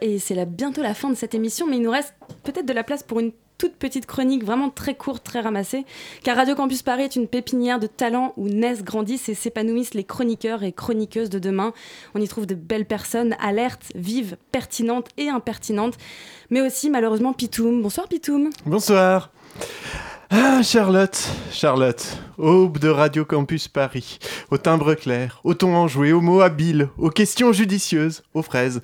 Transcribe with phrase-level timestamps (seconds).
[0.00, 2.84] Et c'est bientôt la fin de cette émission, mais il nous reste peut-être de la
[2.84, 5.84] place pour une toute petite chronique vraiment très courte, très ramassée,
[6.22, 10.04] car Radio Campus Paris est une pépinière de talents où naissent, grandissent et s'épanouissent les
[10.04, 11.72] chroniqueurs et chroniqueuses de demain.
[12.14, 15.94] On y trouve de belles personnes, alertes, vives, pertinentes et impertinentes,
[16.50, 17.82] mais aussi malheureusement Pitoum.
[17.82, 18.50] Bonsoir Pitoum.
[18.66, 19.30] Bonsoir.
[20.36, 21.16] Ah, Charlotte,
[21.52, 24.18] Charlotte, aube de Radio Campus Paris,
[24.50, 28.80] au timbre clair, au ton enjoué, aux mots habiles, aux questions judicieuses, aux fraises.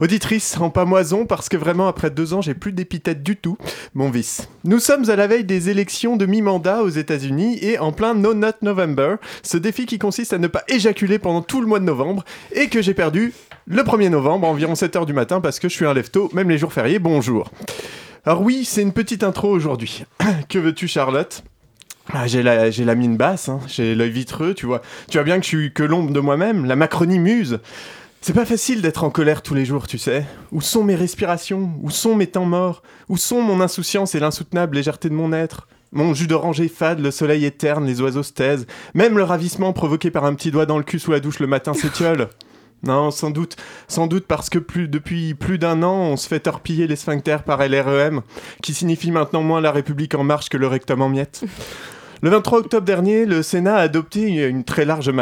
[0.00, 3.56] Auditrice en pamoison, parce que vraiment après deux ans, j'ai plus d'épithète du tout,
[3.94, 4.48] mon vice.
[4.64, 8.34] Nous sommes à la veille des élections de mi-mandat aux États-Unis et en plein No
[8.34, 11.84] Not November, ce défi qui consiste à ne pas éjaculer pendant tout le mois de
[11.84, 13.32] novembre et que j'ai perdu
[13.70, 16.56] le 1er novembre, environ 7h du matin, parce que je suis un lefto, même les
[16.56, 17.50] jours fériés, bonjour.
[18.24, 20.04] Alors oui, c'est une petite intro aujourd'hui.
[20.48, 21.44] que veux-tu Charlotte?
[22.10, 23.60] Ah, j'ai la, mine basse, hein.
[23.66, 24.80] j'ai l'œil vitreux, tu vois.
[25.10, 27.60] Tu vois bien que je suis que l'ombre de moi-même, la Macronie muse.
[28.22, 30.24] C'est pas facile d'être en colère tous les jours, tu sais.
[30.50, 31.70] Où sont mes respirations?
[31.82, 32.82] Où sont mes temps morts?
[33.10, 35.68] Où sont mon insouciance et l'insoutenable légèreté de mon être?
[35.92, 38.66] Mon jus d'oranger fade, le soleil est terne, les oiseaux se taisent.
[38.94, 41.46] Même le ravissement provoqué par un petit doigt dans le cul sous la douche le
[41.46, 42.28] matin s'étiole.
[42.82, 43.56] Non, sans doute,
[43.88, 47.66] sans doute parce que depuis plus d'un an, on se fait torpiller les sphincters par
[47.66, 48.22] LREM,
[48.62, 51.44] qui signifie maintenant moins la République en marche que le rectum en miettes.
[52.20, 55.12] Le 23 octobre dernier, le Sénat a adopté une très large,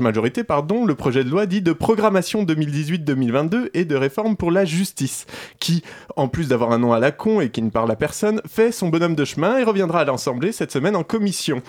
[0.00, 4.66] majorité pardon, le projet de loi dit de programmation 2018-2022 et de réforme pour la
[4.66, 5.24] justice,
[5.58, 5.82] qui,
[6.16, 8.72] en plus d'avoir un nom à la con et qui ne parle à personne, fait
[8.72, 11.62] son bonhomme de chemin et reviendra à l'Assemblée cette semaine en commission.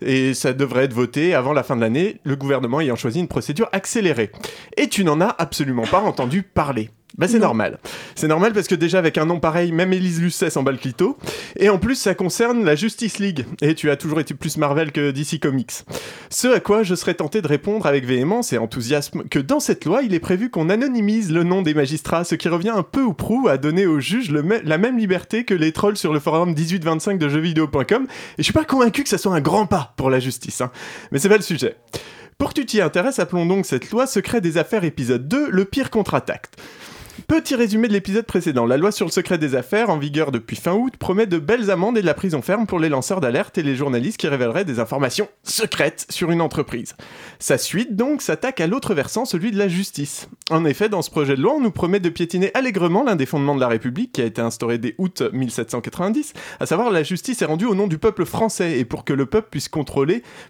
[0.00, 3.28] Et ça devrait être voté avant la fin de l'année, le gouvernement ayant choisi une
[3.28, 4.30] procédure accélérée.
[4.78, 6.88] Et tu n'en as absolument pas entendu parler.
[7.16, 7.78] Bah c'est normal.
[8.16, 10.78] C'est normal parce que déjà avec un nom pareil, même Elise Lucet s'en bat le
[10.78, 11.16] clito.
[11.56, 13.46] Et en plus ça concerne la Justice League.
[13.60, 15.84] Et tu as toujours été plus Marvel que DC Comics.
[16.28, 19.84] Ce à quoi je serais tenté de répondre avec véhémence et enthousiasme que dans cette
[19.84, 23.02] loi il est prévu qu'on anonymise le nom des magistrats, ce qui revient un peu
[23.02, 26.52] ou prou à donner aux juges la même liberté que les trolls sur le forum
[26.52, 28.06] 1825 de jeuxvideo.com.
[28.08, 30.60] Et je suis pas convaincu que ça soit un grand pas pour la justice.
[30.60, 30.72] Hein.
[31.12, 31.76] Mais c'est pas le sujet.
[32.38, 35.64] Pour que tu t'y intéresses, appelons donc cette loi Secret des affaires épisode 2, le
[35.64, 36.48] pire contre-attaque.
[37.26, 38.66] Petit résumé de l'épisode précédent.
[38.66, 41.70] La loi sur le secret des affaires, en vigueur depuis fin août, promet de belles
[41.70, 44.66] amendes et de la prison ferme pour les lanceurs d'alerte et les journalistes qui révéleraient
[44.66, 46.94] des informations secrètes sur une entreprise.
[47.38, 50.28] Sa suite, donc, s'attaque à l'autre versant, celui de la justice.
[50.50, 53.26] En effet, dans ce projet de loi, on nous promet de piétiner allègrement l'un des
[53.26, 57.40] fondements de la République qui a été instauré dès août 1790, à savoir la justice
[57.40, 59.70] est rendue au nom du peuple français et pour que le peuple puisse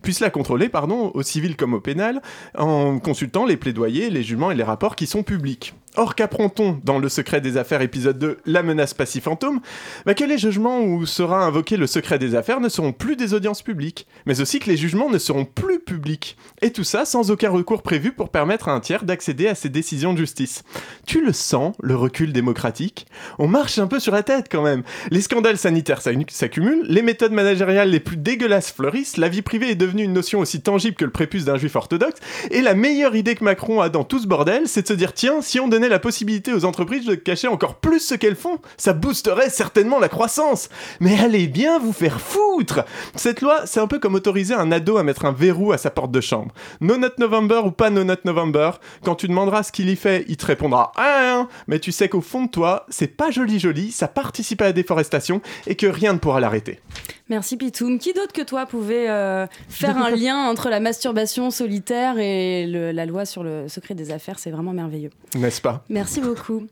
[0.02, 2.20] puisse la contrôler, pardon, au civil comme au pénal,
[2.58, 5.74] en consultant les plaidoyers, les jugements et les rapports qui sont publics.
[5.96, 9.60] Or, qu'apprend-on dans Le secret des affaires épisode 2, La menace passif-fantôme
[10.04, 13.32] bah Que les jugements où sera invoqué le secret des affaires ne seront plus des
[13.32, 16.36] audiences publiques, mais aussi que les jugements ne seront plus publics?
[16.62, 19.68] Et tout ça sans aucun recours prévu pour permettre à un tiers d'accéder à ces
[19.68, 20.64] décisions de justice.
[21.06, 23.06] Tu le sens, le recul démocratique?
[23.38, 24.82] On marche un peu sur la tête quand même.
[25.12, 29.76] Les scandales sanitaires s'accumulent, les méthodes managériales les plus dégueulasses fleurissent, la vie privée est
[29.76, 32.18] devenue une notion aussi tangible que le prépuce d'un juif orthodoxe,
[32.50, 35.12] et la meilleure idée que Macron a dans tout ce bordel, c'est de se dire
[35.12, 38.58] tiens, si on donnait la possibilité aux entreprises de cacher encore plus ce qu'elles font,
[38.76, 40.68] ça boosterait certainement la croissance.
[41.00, 42.84] Mais allez bien vous faire foutre
[43.14, 45.90] Cette loi, c'est un peu comme autoriser un ado à mettre un verrou à sa
[45.90, 46.54] porte de chambre.
[46.80, 50.24] No Not November ou pas No Not November, quand tu demanderas ce qu'il y fait,
[50.28, 53.90] il te répondra ah, mais tu sais qu'au fond de toi, c'est pas joli joli,
[53.90, 56.80] ça participe à la déforestation et que rien ne pourra l'arrêter.
[57.28, 57.98] Merci Pitoum.
[57.98, 63.06] Qui d'autre que toi pouvait euh, faire un lien entre la masturbation solitaire et la
[63.06, 64.38] loi sur le secret des affaires?
[64.38, 65.10] C'est vraiment merveilleux.
[65.34, 65.73] N'est-ce pas?
[65.88, 66.66] Merci beaucoup.